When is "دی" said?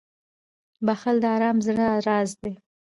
2.43-2.53